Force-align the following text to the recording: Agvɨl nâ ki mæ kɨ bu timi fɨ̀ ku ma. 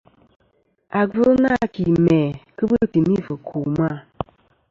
Agvɨl 0.99 1.33
nâ 1.43 1.51
ki 1.73 1.83
mæ 2.05 2.19
kɨ 2.55 2.63
bu 2.69 2.75
timi 2.91 3.15
fɨ̀ 3.25 3.37
ku 3.47 3.57
ma. 3.77 3.89